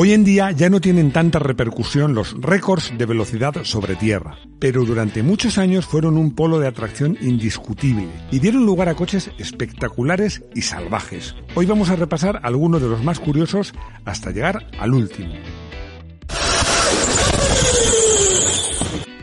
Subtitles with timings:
[0.00, 4.84] Hoy en día ya no tienen tanta repercusión los récords de velocidad sobre tierra, pero
[4.84, 10.44] durante muchos años fueron un polo de atracción indiscutible y dieron lugar a coches espectaculares
[10.54, 11.34] y salvajes.
[11.56, 13.74] Hoy vamos a repasar algunos de los más curiosos
[14.04, 15.34] hasta llegar al último.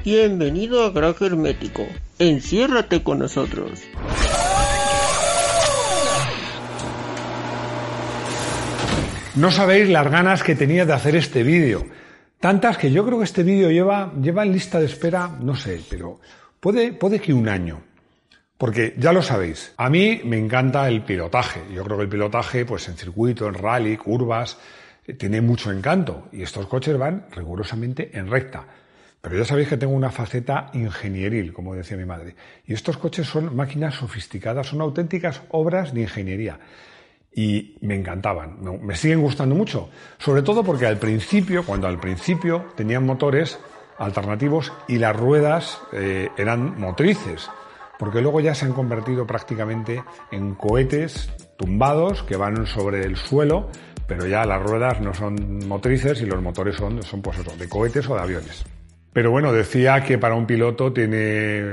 [0.03, 1.87] Bienvenido a Grajo Hermético.
[2.19, 3.79] Enciérrate con nosotros.
[9.35, 11.85] No sabéis las ganas que tenía de hacer este vídeo.
[12.39, 15.81] Tantas que yo creo que este vídeo lleva, lleva en lista de espera, no sé,
[15.89, 16.21] pero
[16.61, 17.81] puede, puede que un año.
[18.57, 21.61] Porque ya lo sabéis, a mí me encanta el pilotaje.
[21.73, 24.57] Yo creo que el pilotaje, pues en circuito, en rally, curvas,
[25.05, 26.29] eh, tiene mucho encanto.
[26.31, 28.65] Y estos coches van rigurosamente en recta.
[29.19, 32.37] Pero ya sabéis que tengo una faceta ingenieril, como decía mi madre.
[32.65, 36.57] Y estos coches son máquinas sofisticadas, son auténticas obras de ingeniería
[37.37, 42.67] y me encantaban, me siguen gustando mucho, sobre todo porque al principio, cuando al principio
[42.75, 43.59] tenían motores
[43.97, 47.49] alternativos y las ruedas eh, eran motrices,
[47.99, 50.01] porque luego ya se han convertido prácticamente
[50.31, 53.69] en cohetes tumbados que van sobre el suelo,
[54.07, 58.09] pero ya las ruedas no son motrices y los motores son, son pues de cohetes
[58.09, 58.63] o de aviones.
[59.11, 61.63] Pero bueno, decía que para un piloto tiene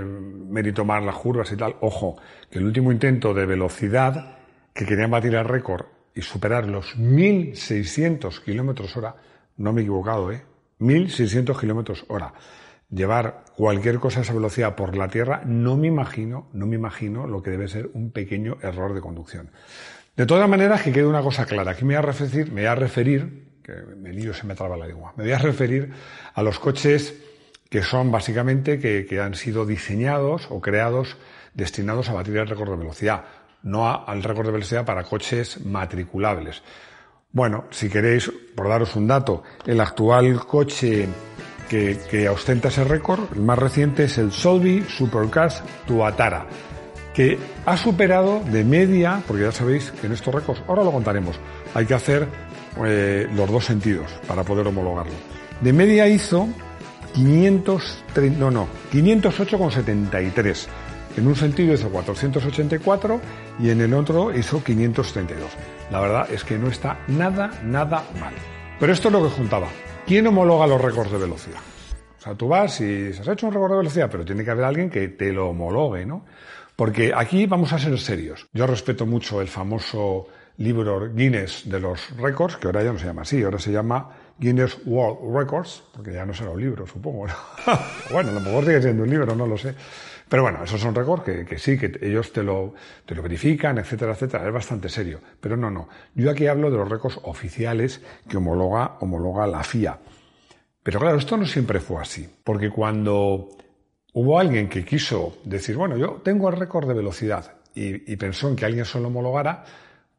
[0.49, 1.77] mérito más las curvas y tal.
[1.81, 2.17] Ojo,
[2.51, 4.42] que el último intento de velocidad
[4.73, 9.15] que querían batir el récord y superar los 1.600 kilómetros hora,
[9.57, 10.43] no me he equivocado, ¿eh?
[10.81, 12.33] 1.600 kilómetros hora.
[12.91, 17.27] Llevar cualquier cosa a esa velocidad por la tierra, no me imagino, no me imagino
[17.27, 19.51] lo que debe ser un pequeño error de conducción.
[20.17, 21.71] De todas maneras, que quede una cosa clara.
[21.71, 24.77] Aquí me voy a referir, me voy a referir, que me lío, se me traba
[24.77, 25.91] la lengua, me voy a referir
[26.35, 27.15] a los coches
[27.71, 31.17] que son básicamente que, que han sido diseñados o creados
[31.55, 33.25] destinados a batir el récord de velocidad
[33.63, 36.63] no al récord de velocidad para coches matriculables.
[37.33, 41.09] Bueno, si queréis, por daros un dato, el actual coche
[41.69, 46.47] que, ostenta ese récord, el más reciente, es el Solvi Supercars Tuatara,
[47.15, 51.41] que ha superado de media, porque ya sabéis que en estos récords, ahora lo contaremos,
[51.75, 52.29] hay que hacer
[52.85, 55.15] eh, los dos sentidos para poder homologarlo.
[55.63, 56.49] De media hizo
[57.15, 60.67] 530, no, no, 508,73
[61.17, 63.21] en un sentido hizo 484
[63.61, 65.51] y en el otro hizo 532.
[65.91, 68.35] La verdad es que no está nada, nada mal.
[68.81, 69.69] Pero esto es lo que juntaba.
[70.07, 71.61] ¿Quién homologa los récords de velocidad?
[72.19, 74.51] O sea, tú vas y se has hecho un récord de velocidad, pero tiene que
[74.51, 76.25] haber alguien que te lo homologue, ¿no?
[76.77, 78.49] Porque aquí vamos a ser serios.
[78.53, 83.07] Yo respeto mucho el famoso libro Guinness de los récords, que ahora ya no se
[83.07, 87.27] llama así, ahora se llama Guinness World Records, porque ya no será un libro, supongo.
[88.13, 89.75] bueno, a lo mejor sigue siendo un libro, no lo sé.
[90.33, 92.73] Pero bueno, esos son récords que, sí, que ellos te lo,
[93.07, 94.47] verifican, etcétera, etcétera.
[94.47, 95.21] Es bastante serio.
[95.39, 95.91] Pero no, no.
[96.15, 99.99] Yo aquí hablo de los récords oficiales que homologa, homologa la FIA.
[100.83, 102.27] Pero claro, esto no siempre fue así.
[102.45, 103.51] Porque cuando
[104.15, 108.49] hubo alguien que quiso decir, bueno, yo tengo el récord de velocidad y, y pensó
[108.49, 109.67] en que alguien se lo homologara,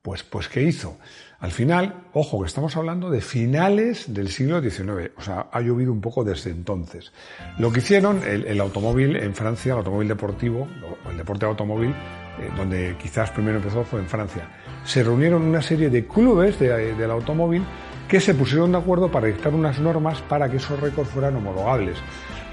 [0.04, 0.98] pues, pues, ¿qué hizo?
[1.40, 5.94] Al final, ojo, que estamos hablando de finales del siglo XIX, o sea, ha llovido
[5.94, 7.14] un poco desde entonces.
[7.58, 10.68] Lo que hicieron, el, automóvil en Francia, el automóvil deportivo,
[11.10, 14.50] el deporte automóvil, eh, donde quizás primero empezó fue en Francia,
[14.84, 17.64] se reunieron una serie de clubes del automóvil
[18.10, 21.98] que se pusieron de acuerdo para dictar unas normas para que esos récords fueran homologables.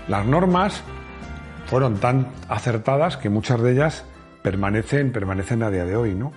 [0.07, 0.83] Las normas
[1.67, 4.05] fueron tan acertadas que muchas de ellas
[4.43, 6.33] permanecen, permanecen a día de hoy, ¿no?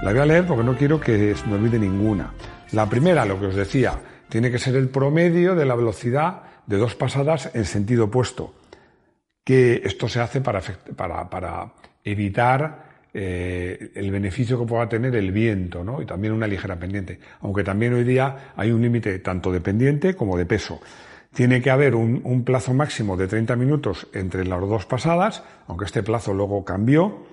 [0.00, 2.32] La voy a leer porque no quiero que se me olvide ninguna.
[2.70, 3.98] La primera, lo que os decía,
[4.28, 8.54] tiene que ser el promedio de la velocidad de dos pasadas en sentido opuesto.
[9.42, 10.60] Que esto se hace para,
[10.96, 11.72] para,
[12.04, 16.00] evitar eh, el beneficio que pueda tener el viento, ¿no?
[16.00, 17.18] Y también una ligera pendiente.
[17.40, 20.80] Aunque también hoy día hay un límite tanto de pendiente como de peso.
[21.34, 25.86] Tiene que haber un, un plazo máximo de 30 minutos entre las dos pasadas, aunque
[25.86, 27.26] este plazo luego cambió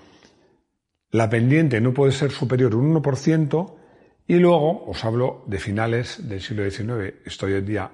[1.11, 3.75] la pendiente no puede ser superior a un 1%,
[4.27, 7.91] y luego, os hablo de finales del siglo XIX, esto hoy en día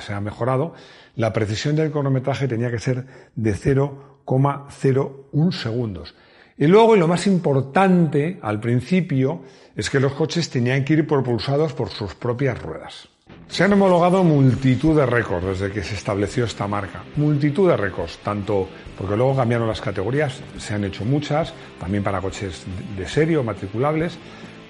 [0.00, 0.74] se ha mejorado,
[1.16, 6.14] la precisión del cronometraje tenía que ser de 0,01 segundos.
[6.58, 9.42] Y luego, y lo más importante al principio,
[9.74, 13.08] es que los coches tenían que ir propulsados por sus propias ruedas.
[13.48, 17.02] Se han homologado multitud de récords desde que se estableció esta marca.
[17.16, 22.20] Multitud de récords, tanto porque luego cambiaron las categorías, se han hecho muchas, también para
[22.20, 22.64] coches
[22.96, 24.18] de serie o matriculables,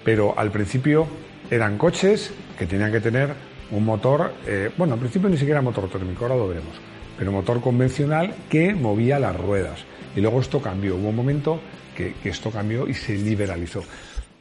[0.05, 1.07] pero al principio
[1.51, 3.35] eran coches que tenían que tener
[3.71, 6.75] un motor, eh, bueno, al principio ni siquiera motor térmico, ahora lo veremos,
[7.19, 9.85] pero motor convencional que movía las ruedas.
[10.17, 11.61] Y luego esto cambió, hubo un momento
[11.97, 13.83] que, que esto cambió y se liberalizó.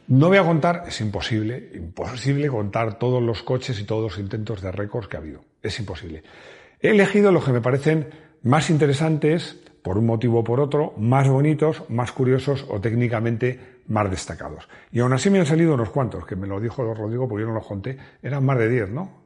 [0.08, 4.62] No voy a contar, es imposible, imposible contar todos los coches y todos los intentos
[4.62, 5.44] de récords que ha habido.
[5.62, 6.24] Es imposible.
[6.80, 8.10] He elegido los que me parecen
[8.44, 14.10] más interesantes, por un motivo o por otro, más bonitos, más curiosos o técnicamente más
[14.10, 14.68] destacados.
[14.92, 17.48] Y aún así me han salido unos cuantos, que me lo dijo Rodrigo porque yo
[17.50, 17.98] no los conté.
[18.22, 19.22] Eran más de 10, ¿no?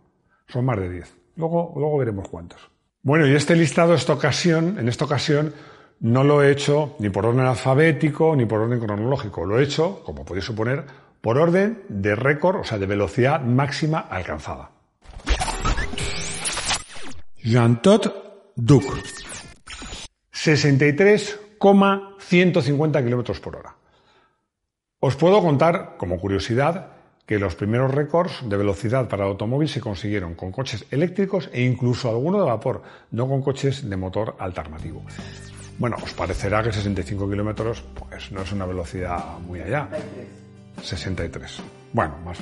[0.48, 1.18] Son más de 10.
[1.36, 2.60] Luego, luego veremos cuántos.
[3.01, 5.54] Bueno, y este listado, esta ocasión, en esta ocasión,
[6.00, 9.45] no lo he hecho ni por orden alfabético ni por orden cronológico.
[9.45, 10.86] Lo he hecho, como podéis suponer,
[11.21, 14.69] por orden de récord, o sea, de velocidad máxima alcanzada.
[17.38, 18.07] Jean-Todt
[18.56, 18.83] Duc.
[20.31, 23.75] 63,150 kilómetros por hora.
[25.00, 26.92] Os puedo contar, como curiosidad,
[27.25, 31.63] que los primeros récords de velocidad para el automóvil se consiguieron con coches eléctricos e
[31.63, 35.03] incluso alguno de vapor, no con coches de motor alternativo.
[35.77, 39.89] Bueno, os parecerá que 65 kilómetros pues, no es una velocidad muy allá.
[40.81, 41.62] 63.
[41.94, 42.38] Bueno, más.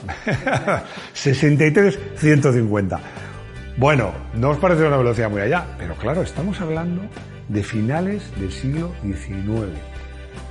[1.13, 2.99] 63, 150.
[3.75, 7.01] Bueno, no os parece una velocidad muy allá, pero claro, estamos hablando
[7.49, 9.79] de finales del siglo XIX.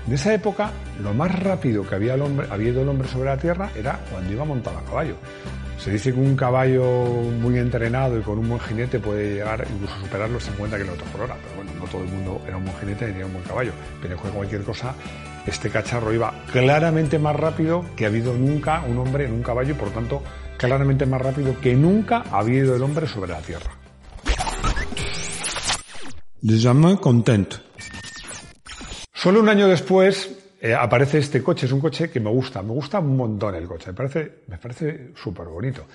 [0.08, 3.26] En esa época, lo más rápido que había, el hombre, había ido el hombre sobre
[3.26, 5.14] la Tierra era cuando iba montado a caballo.
[5.82, 6.84] Se dice que un caballo
[7.40, 11.22] muy entrenado y con un buen jinete puede llegar incluso superar los 50 km por
[11.22, 11.36] hora.
[11.42, 13.72] Pero bueno, no todo el mundo era un buen jinete ni tenía un buen caballo.
[14.00, 14.94] Pero en cualquier cosa,
[15.44, 19.72] este cacharro iba claramente más rápido que ha habido nunca un hombre en un caballo
[19.72, 20.22] y por tanto
[20.56, 23.72] claramente más rápido que nunca ha habido el hombre sobre la Tierra.
[27.00, 27.54] Content.
[29.12, 32.70] Solo un año después eh, aparece este coche, es un coche que me gusta, me
[32.70, 35.86] gusta un montón el coche, me parece, me parece súper bonito.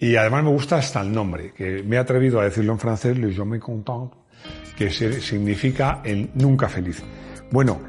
[0.00, 3.16] Y además me gusta hasta el nombre, que me he atrevido a decirlo en francés,
[3.16, 4.10] Le Jamais Content,
[4.76, 7.00] que significa el nunca feliz.
[7.52, 7.80] Bueno,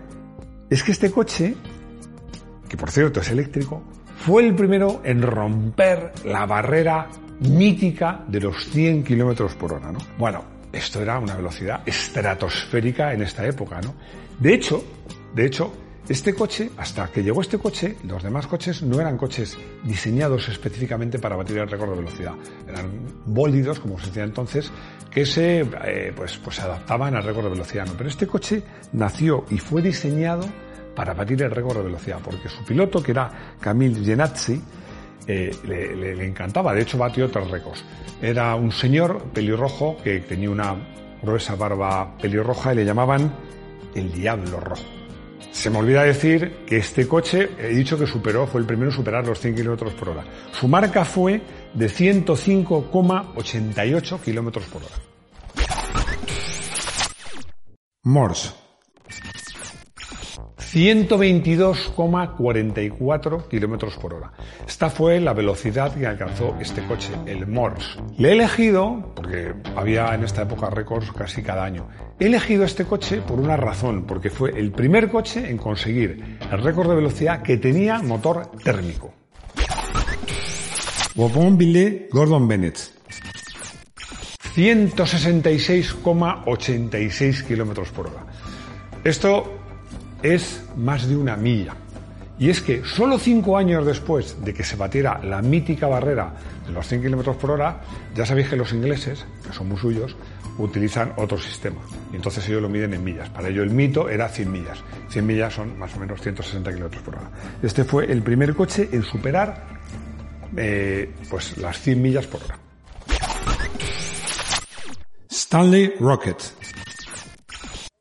[0.69, 1.55] es que este coche,
[2.69, 3.81] que por cierto es eléctrico,
[4.17, 7.09] fue el primero en romper la barrera
[7.39, 9.97] mítica de los 100 kilómetros por hora, ¿no?
[10.19, 13.95] Bueno, esto era una velocidad estratosférica en esta época, ¿no?
[14.39, 14.83] De hecho,
[15.33, 15.73] de hecho,
[16.09, 21.19] este coche, hasta que llegó este coche, los demás coches no eran coches diseñados específicamente
[21.19, 22.33] para batir el récord de velocidad.
[22.67, 22.89] Eran
[23.25, 24.71] bólidos, como se decía entonces,
[25.11, 27.87] que se eh, pues, pues adaptaban al récord de velocidad.
[27.97, 28.63] Pero este coche
[28.93, 30.45] nació y fue diseñado
[30.95, 34.61] para batir el récord de velocidad, porque su piloto, que era Camille Genazzi,
[35.27, 36.73] eh, le, le, encantaba.
[36.73, 37.85] De hecho, batió tres récords.
[38.21, 40.75] Era un señor pelirrojo que tenía una
[41.21, 43.31] gruesa barba pelirroja y le llamaban
[43.93, 45.00] el Diablo Rojo.
[45.51, 48.95] Se me olvida decir que este coche, he dicho que superó, fue el primero en
[48.95, 50.23] superar los 100 km por hora.
[50.51, 51.41] Su marca fue
[51.73, 54.95] de 105,88 km por hora.
[58.03, 58.60] Morse.
[60.73, 64.31] 122,44 kilómetros por hora.
[64.65, 67.99] Esta fue la velocidad que alcanzó este coche, el Morse.
[68.17, 71.89] Le he elegido, porque había en esta época récords casi cada año,
[72.19, 76.63] he elegido este coche por una razón, porque fue el primer coche en conseguir el
[76.63, 79.13] récord de velocidad que tenía motor térmico.
[81.15, 82.79] Gordon Bennett.
[84.55, 88.25] 166,86 kilómetros por hora.
[89.03, 89.60] Esto
[90.23, 91.75] es más de una milla.
[92.39, 96.33] Y es que solo cinco años después de que se batiera la mítica barrera
[96.65, 97.81] de los 100 km por hora,
[98.15, 100.15] ya sabéis que los ingleses, que son muy suyos,
[100.57, 101.81] utilizan otro sistema.
[102.11, 103.29] Y entonces ellos lo miden en millas.
[103.29, 104.83] Para ello el mito era 100 millas.
[105.09, 107.29] 100 millas son más o menos 160 km por hora.
[107.61, 109.67] Este fue el primer coche en superar
[110.57, 112.57] eh, pues las 100 millas por hora.
[115.29, 116.41] Stanley Rocket.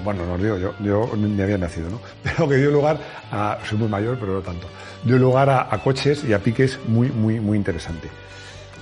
[0.00, 1.98] bueno, nos dio, yo, yo ni había nacido, ¿no?
[2.22, 2.98] Pero que dio lugar
[3.32, 4.66] a, soy muy mayor, pero no tanto,
[5.08, 8.08] dio lugar a, coches y a piques muy, muy, muy interesante.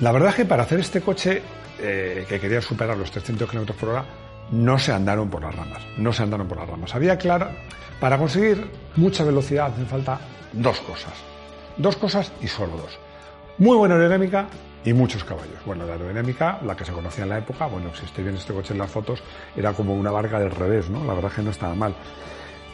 [0.00, 1.42] La verdad es que para hacer este coche,
[1.80, 4.04] eh, que quería superar los 300 km por hora,
[4.50, 6.94] no se andaron por las ramas, no se andaron por las ramas.
[6.94, 7.48] Había claro,
[8.00, 10.20] para conseguir mucha velocidad hacen falta
[10.52, 11.14] dos cosas,
[11.76, 12.98] dos cosas y solo dos.
[13.58, 14.46] Muy buena aerodinámica
[14.84, 15.58] y muchos caballos.
[15.64, 18.52] Bueno, la aerodinámica, la que se conocía en la época, bueno, si estoy viendo este
[18.52, 19.22] coche en las fotos,
[19.56, 21.04] era como una barca del revés, ¿no?
[21.04, 21.94] La verdad es que no estaba mal.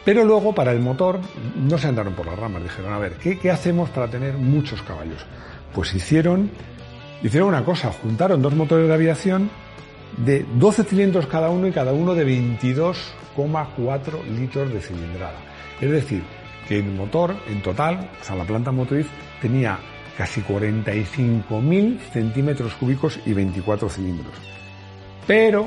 [0.05, 1.19] Pero luego, para el motor,
[1.55, 2.63] no se andaron por las ramas.
[2.63, 5.25] Dijeron, a ver, ¿qué, hacemos para tener muchos caballos?
[5.73, 6.51] Pues hicieron,
[7.23, 9.49] hicieron una cosa, juntaron dos motores de aviación
[10.17, 15.39] de 12 cilindros cada uno y cada uno de 22,4 litros de cilindrada.
[15.79, 16.23] Es decir,
[16.67, 19.07] que el motor en total, o sea, la planta motriz,
[19.41, 19.79] tenía
[20.17, 24.35] casi 45.000 centímetros cúbicos y 24 cilindros.
[25.25, 25.65] Pero,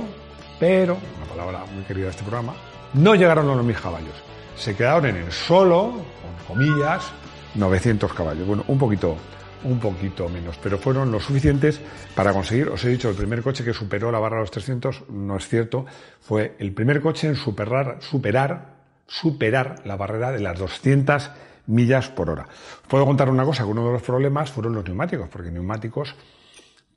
[0.61, 2.55] pero, una palabra muy querida de este programa,
[2.97, 4.15] no llegaron a los 1.000 caballos.
[4.57, 6.03] Se quedaron en el solo,
[6.47, 7.12] con comillas,
[7.55, 8.47] 900 caballos.
[8.47, 9.17] Bueno, un poquito
[9.65, 11.81] un poquito menos, pero fueron lo suficientes
[12.15, 15.09] para conseguir, os he dicho, el primer coche que superó la barra de los 300,
[15.11, 15.87] no es cierto,
[16.21, 18.76] fue el primer coche en superar, superar,
[19.07, 21.31] superar la barrera de las 200
[21.67, 22.47] millas por hora.
[22.87, 26.15] Puedo contar una cosa, que uno de los problemas fueron los neumáticos, porque neumáticos,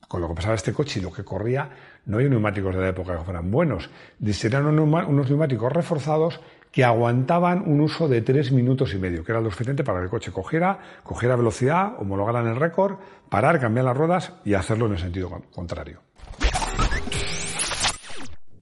[0.10, 1.70] con lo que pasaba este coche y lo que corría,
[2.08, 3.92] no hay neumáticos de la época que fueran buenos.
[4.18, 6.40] Diseñaron unos neumáticos reforzados
[6.72, 10.06] que aguantaban un uso de tres minutos y medio, que era lo suficiente para que
[10.06, 12.96] el coche cogiera, cogiera velocidad, homologaran el récord,
[13.30, 16.02] parar, cambiar las ruedas y hacerlo en el sentido contrario.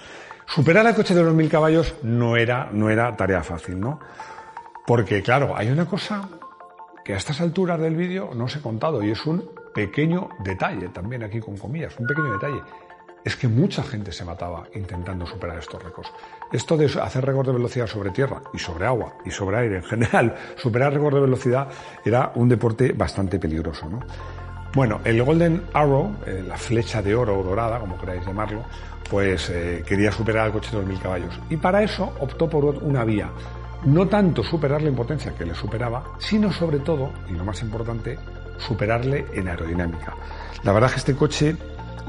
[0.46, 4.02] Superar el coche de los mil caballos no era, no era tarea fácil, ¿no?
[4.86, 6.28] Porque, claro, hay una cosa
[7.06, 10.90] que a estas alturas del vídeo no os he contado y es un pequeño detalle,
[10.90, 12.62] también aquí con comillas, un pequeño detalle
[13.24, 16.10] es que mucha gente se mataba intentando superar estos récords.
[16.52, 19.84] Esto de hacer récord de velocidad sobre tierra y sobre agua y sobre aire en
[19.84, 21.68] general, superar récord de velocidad
[22.04, 23.90] era un deporte bastante peligroso.
[23.90, 24.00] ¿no?
[24.74, 28.64] Bueno, el Golden Arrow, eh, la flecha de oro o dorada, como queráis llamarlo,
[29.10, 31.40] pues eh, quería superar el coche de 2.000 caballos.
[31.50, 33.30] Y para eso optó por una vía.
[33.86, 38.20] No tanto superar la impotencia que le superaba, sino sobre todo, y lo más importante,
[38.58, 40.16] superarle en aerodinámica.
[40.64, 41.56] La verdad es que este coche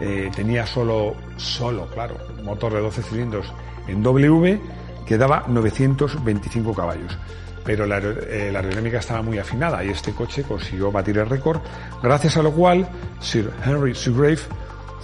[0.00, 3.52] eh, tenía solo, solo, claro, motor de 12 cilindros
[3.86, 4.60] en W
[5.06, 7.18] que daba 925 caballos.
[7.64, 11.60] Pero eh, la, aerodinámica estaba muy afinada y este coche consiguió batir el récord,
[12.02, 12.88] gracias a lo cual
[13.20, 14.38] Sir Henry Seagrave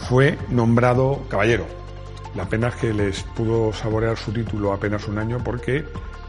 [0.09, 1.67] fue nombrado caballero.
[2.35, 5.85] La pena es que les pudo saborear su título apenas un año porque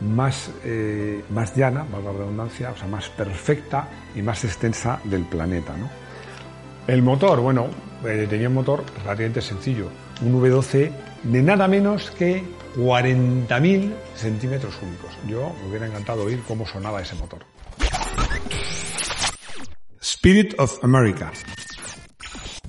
[0.00, 5.22] más, eh, más llana, valga la redundancia, o sea, más perfecta y más extensa del
[5.22, 5.76] planeta.
[5.76, 5.90] ¿no?
[6.86, 7.66] El motor, bueno,
[8.04, 9.88] eh, tenía un motor relativamente sencillo,
[10.22, 10.92] un V12
[11.24, 12.44] de nada menos que
[12.76, 15.10] 40.000 centímetros cúbicos.
[15.26, 17.40] Yo me hubiera encantado oír cómo sonaba ese motor.
[20.00, 21.30] Spirit of America.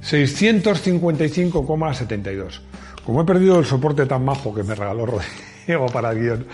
[0.02, 2.62] 655,72.
[3.06, 6.46] Como he perdido el soporte tan majo que me regaló Rodrigo para el guion,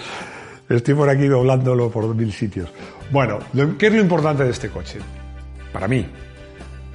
[0.67, 2.69] Estoy por aquí doblándolo por mil sitios.
[3.11, 3.39] Bueno,
[3.77, 4.99] ¿qué es lo importante de este coche?
[5.71, 6.05] Para mí.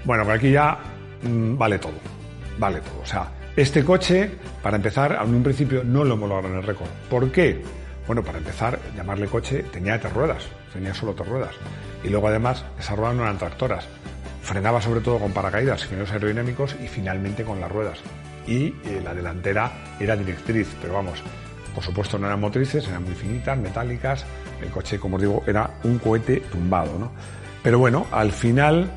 [0.05, 0.79] Bueno, por aquí ya
[1.23, 1.93] mm, vale todo.
[2.59, 3.01] Vale todo.
[3.03, 4.31] O sea, este coche,
[4.63, 6.89] para empezar, en un principio no lo homologaron el récord.
[7.09, 7.63] ¿Por qué?
[8.07, 11.55] Bueno, para empezar, llamarle coche tenía tres ruedas, tenía solo tres ruedas.
[12.03, 13.87] Y luego además, esas ruedas no eran tractoras.
[14.43, 17.99] Frenaba sobre todo con paracaídas, frenos aerodinámicos y finalmente con las ruedas.
[18.49, 21.23] Y eh, la delantera era directriz, pero vamos,
[21.75, 24.25] por supuesto no eran motrices, eran muy finitas, metálicas.
[24.63, 26.99] El coche, como os digo, era un cohete tumbado.
[26.99, 27.11] ¿no?
[27.63, 28.91] Pero bueno, al final,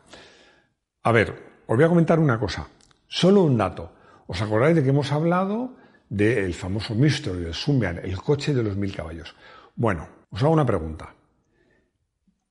[1.05, 1.35] A ver,
[1.67, 2.69] os voy a comentar una cosa.
[3.07, 3.93] Solo un dato.
[4.29, 5.73] ¿Os acordáis de que hemos hablado
[6.11, 9.35] del famoso Mystery, el Sumbian, el coche de los mil caballos?
[9.75, 11.15] Bueno, os hago una pregunta.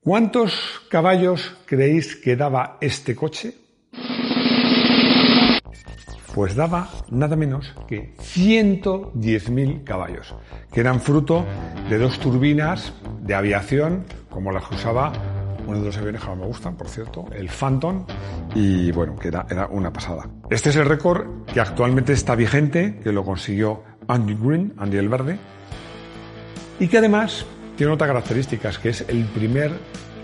[0.00, 3.54] ¿Cuántos caballos creéis que daba este coche?
[6.34, 10.34] Pues daba nada menos que 110.000 caballos,
[10.72, 11.44] que eran fruto
[11.88, 15.12] de dos turbinas de aviación, como las que usaba
[15.68, 18.06] uno de los aviones que más me gustan, por cierto, el Phantom,
[18.54, 20.26] y bueno, que era, una pasada.
[20.48, 25.10] Este es el récord que actualmente está vigente, que lo consiguió Andy Green, Andy el
[25.10, 25.38] Verde,
[26.80, 27.44] y que además
[27.76, 29.70] tiene otra característica, que es el primer,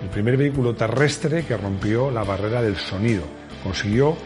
[0.03, 3.25] el primer vehículo terrestre que rompió la barrera del sonido.
[3.63, 4.17] Consiguió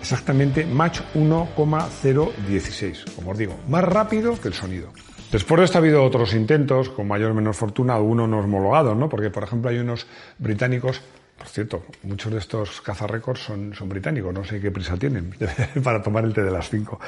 [0.00, 4.92] exactamente Mach 1,016, como os digo, más rápido que el sonido.
[5.30, 8.96] Después de esto ha habido otros intentos, con mayor o menor fortuna, algunos no homologados,
[8.96, 9.08] ¿no?
[9.08, 10.06] Porque, por ejemplo, hay unos
[10.38, 11.02] británicos
[11.38, 15.34] Por cierto, muchos de estos cazarrécords son, son británicos, no sé qué prisa tienen
[15.84, 16.98] para tomar el té de las 5,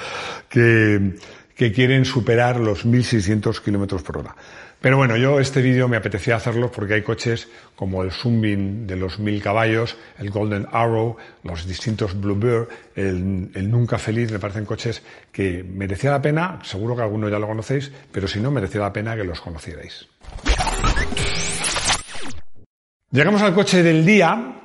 [0.49, 1.17] que,
[1.57, 4.37] que quieren superar los 1.600 kilómetros por hora.
[4.81, 8.97] Pero bueno, yo este vídeo me apetecía hacerlo porque hay coches como el Sunbeam de
[8.97, 14.65] los 1000 caballos, el Golden Arrow, los distintos Bluebird, el, el Nunca Feliz, me parecen
[14.65, 18.81] coches que merecía la pena, seguro que algunos ya lo conocéis, pero si no, merecía
[18.81, 20.09] la pena que los conocierais.
[23.11, 24.63] Llegamos al coche del día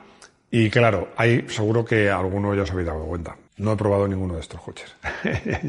[0.50, 3.36] y claro, hay, seguro que alguno ya os habéis dado cuenta.
[3.58, 4.94] No he probado ninguno de estos coches.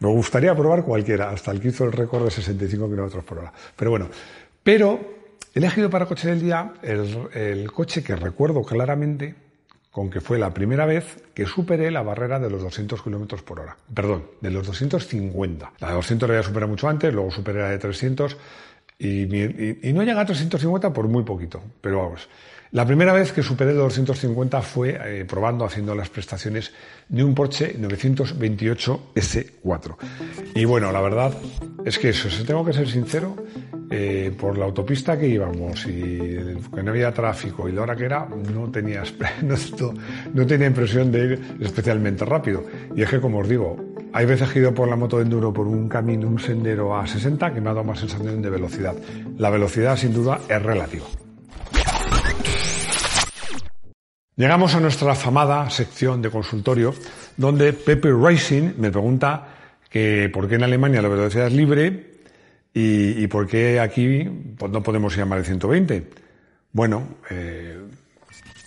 [0.00, 3.52] me gustaría probar cualquiera, hasta el que hizo el récord de 65 km por hora.
[3.76, 4.08] Pero bueno,
[4.62, 5.00] pero
[5.54, 9.34] he elegido para coche del día el, el coche que recuerdo claramente
[9.90, 13.60] con que fue la primera vez que superé la barrera de los 200 km por
[13.60, 13.76] hora.
[13.92, 15.72] Perdón, de los 250.
[15.80, 18.36] La de 200 la había superado mucho antes, luego superé la de 300
[18.98, 21.60] y, y, y no llega a 350 por muy poquito.
[21.80, 22.28] Pero vamos,
[22.72, 26.72] la primera vez que superé los 250 fue eh, probando, haciendo las prestaciones
[27.08, 29.96] de un Porsche 928 S4.
[30.54, 31.32] Y bueno, la verdad
[31.84, 33.34] es que eso, si tengo que ser sincero,
[33.90, 36.18] eh, por la autopista que íbamos y
[36.72, 39.02] que no había tráfico y la hora que era, no tenía,
[39.42, 39.56] no,
[40.32, 42.64] no tenía impresión de ir especialmente rápido.
[42.94, 43.76] Y es que, como os digo,
[44.12, 46.96] hay veces que he ido por la moto de enduro por un camino, un sendero
[46.96, 48.94] a 60 que me ha dado más sensación de velocidad.
[49.38, 51.06] La velocidad, sin duda, es relativa.
[54.40, 56.94] Llegamos a nuestra afamada sección de consultorio,
[57.36, 59.48] donde Pepe Racing me pregunta
[59.90, 62.22] que por qué en Alemania la velocidad es libre
[62.72, 64.26] y, y por qué aquí
[64.56, 66.10] pues, no podemos más de 120.
[66.72, 67.82] Bueno, eh,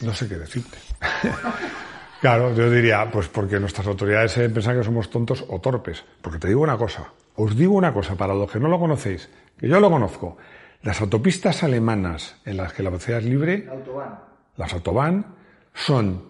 [0.01, 0.77] no sé qué decirte.
[2.21, 6.05] claro, yo diría, pues porque nuestras autoridades piensan que somos tontos o torpes.
[6.21, 9.27] Porque te digo una cosa, os digo una cosa, para los que no lo conocéis,
[9.57, 10.37] que yo lo conozco,
[10.83, 14.19] las autopistas alemanas en las que la velocidad es libre, Autobahn.
[14.55, 15.41] las autobahn,
[15.73, 16.23] son,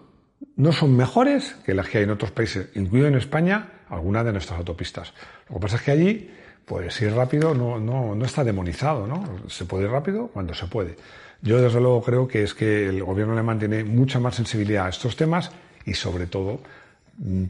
[0.56, 4.32] no son mejores que las que hay en otros países, incluido en España, algunas de
[4.32, 5.12] nuestras autopistas.
[5.48, 6.30] Lo que pasa es que allí,
[6.64, 9.22] pues ir rápido no, está demonizado, ¿no?
[9.48, 10.96] Se puede ir rápido cuando se puede.
[11.42, 14.88] Yo desde luego creo que es que el gobierno alemán tiene mucha más sensibilidad a
[14.88, 15.50] estos temas
[15.84, 16.60] y sobre todo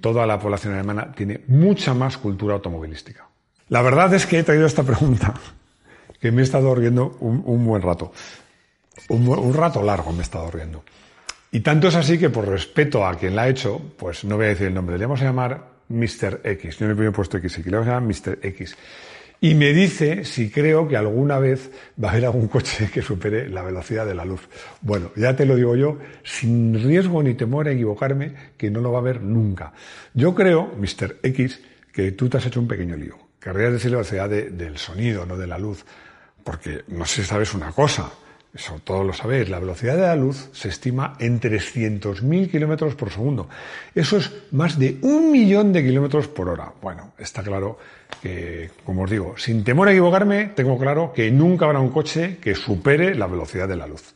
[0.00, 3.28] toda la población alemana tiene mucha más cultura automovilística.
[3.68, 5.34] La verdad es que he traído esta pregunta
[6.20, 8.12] que me he estado riendo un, un buen rato.
[9.08, 10.84] Un, un rato largo me he estado riendo.
[11.54, 14.46] Y tanto es así que por respeto a quien la ha hecho, pues no voy
[14.46, 16.40] a decir el nombre, le vamos a llamar Mr.
[16.42, 16.78] X.
[16.78, 18.40] Yo no he puesto X le vamos a llamar Mr.
[18.42, 18.76] X.
[19.40, 21.70] Y me dice si creo que alguna vez
[22.02, 24.48] va a haber algún coche que supere la velocidad de la luz.
[24.80, 28.90] Bueno, ya te lo digo yo, sin riesgo ni temor a equivocarme, que no lo
[28.90, 29.72] va a haber nunca.
[30.12, 31.18] Yo creo, Mr.
[31.22, 31.60] X,
[31.92, 33.16] que tú te has hecho un pequeño lío.
[33.38, 35.84] Querrías decir la velocidad de, del sonido, no de la luz.
[36.42, 38.10] Porque no sé si sabes una cosa
[38.54, 43.10] eso todos lo sabéis, la velocidad de la luz se estima en 300.000 kilómetros por
[43.10, 43.48] segundo.
[43.94, 46.72] Eso es más de un millón de kilómetros por hora.
[46.80, 47.78] Bueno, está claro
[48.22, 52.38] que, como os digo, sin temor a equivocarme, tengo claro que nunca habrá un coche
[52.40, 54.14] que supere la velocidad de la luz.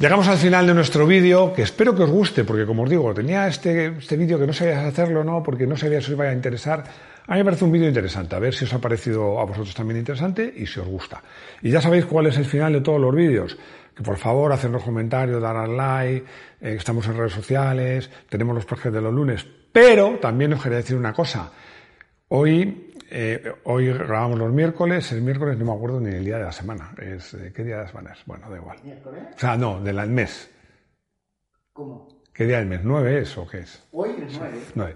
[0.00, 3.12] Llegamos al final de nuestro vídeo, que espero que os guste, porque como os digo,
[3.12, 5.42] tenía este, este vídeo que no sabía hacerlo, ¿no?
[5.42, 6.84] Porque no sabía si os iba a interesar.
[7.26, 9.74] A mí me parece un vídeo interesante, a ver si os ha parecido a vosotros
[9.74, 11.20] también interesante y si os gusta.
[11.62, 13.58] Y ya sabéis cuál es el final de todos los vídeos.
[13.92, 16.24] Que por favor, hacernos comentarios, dar al like,
[16.60, 19.44] eh, estamos en redes sociales, tenemos los proyectos de los lunes.
[19.72, 21.50] Pero también os quería decir una cosa.
[22.28, 26.44] Hoy, eh, hoy grabamos los miércoles, el miércoles no me acuerdo ni el día de
[26.44, 26.92] la semana.
[27.00, 28.18] Es, eh, ¿Qué día de la semana es?
[28.26, 28.78] Bueno, da igual.
[28.84, 29.22] ¿Miércoles?
[29.34, 30.50] O sea, no, del mes.
[31.72, 32.08] ¿Cómo?
[32.32, 32.84] ¿Qué día del mes?
[32.84, 33.82] ¿9 es o qué es?
[33.92, 34.60] Hoy es 9.
[34.74, 34.94] 9.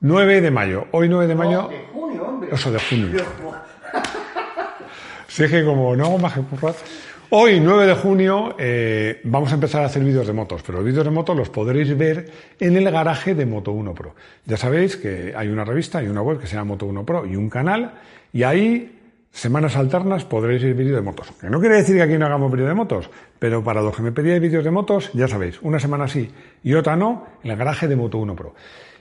[0.00, 0.86] 9 de mayo.
[0.92, 1.62] Hoy 9 de mayo.
[1.62, 2.48] No, de junio, hombre.
[2.52, 3.08] Eso de junio.
[3.12, 3.26] Dios,
[5.26, 6.74] Si es que como no hago más que currar.
[7.30, 10.86] Hoy, 9 de junio, eh, vamos a empezar a hacer vídeos de motos, pero los
[10.86, 14.14] vídeos de motos los podréis ver en el garaje de Moto 1 Pro.
[14.46, 17.26] Ya sabéis que hay una revista y una web que se llama Moto 1 Pro
[17.26, 17.92] y un canal,
[18.32, 18.98] y ahí,
[19.30, 21.30] semanas alternas, podréis ver vídeos de motos.
[21.38, 24.02] Que no quiere decir que aquí no hagamos vídeos de motos, pero para los que
[24.02, 26.30] me pedíais vídeos de motos, ya sabéis, una semana sí
[26.64, 28.54] y otra no, en el garaje de Moto 1 Pro.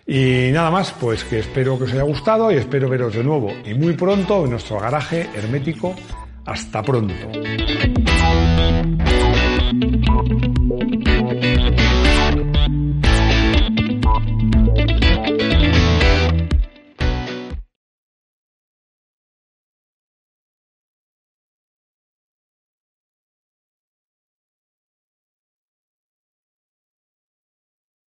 [0.06, 3.54] Y nada más, pues que espero que os haya gustado y espero veros de nuevo
[3.64, 5.96] y muy pronto en nuestro garaje hermético.
[6.46, 7.14] Hasta pronto.